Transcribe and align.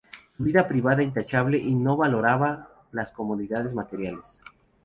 Su 0.35 0.43
vida 0.45 0.67
privada 0.67 1.03
intachable 1.03 1.59
y 1.59 1.75
no 1.75 1.95
valoraba 1.95 2.69
las 2.91 3.11
comodidades 3.11 3.75
materiales. 3.75 4.41